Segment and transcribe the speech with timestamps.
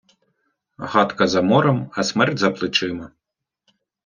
[0.93, 3.11] Гадка за морем, а смерть за плечима.